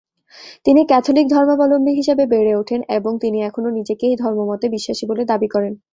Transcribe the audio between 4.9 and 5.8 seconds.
বলে দাবী করেন।